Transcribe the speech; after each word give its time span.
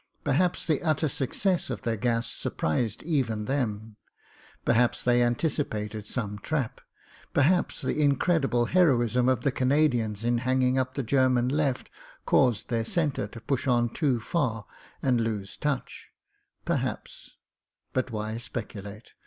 Perhaps 0.23 0.65
the 0.65 0.81
utter 0.81 1.07
success 1.07 1.69
of 1.69 1.83
their 1.83 1.95
gas 1.95 2.25
surprised 2.25 3.03
even 3.03 3.45
them; 3.45 3.97
perhaps 4.65 5.03
they 5.03 5.21
anticipated 5.21 6.07
some 6.07 6.39
trap; 6.39 6.81
perhaps 7.35 7.81
the 7.81 8.01
in 8.01 8.15
credible 8.15 8.65
heroism 8.65 9.29
of 9.29 9.41
the 9.41 9.51
Canadians 9.51 10.23
in 10.23 10.39
hanging 10.39 10.79
up 10.79 10.95
the 10.95 11.03
German 11.03 11.49
left 11.49 11.87
caused 12.25 12.69
their 12.69 12.83
centre 12.83 13.27
to 13.27 13.39
push 13.41 13.67
on 13.67 13.89
too 13.89 14.19
far 14.19 14.65
and 15.03 15.21
lose 15.21 15.55
touch; 15.55 16.09
perhaps— 16.65 17.35
^but, 17.93 18.09
why 18.09 18.37
speculate 18.39 19.11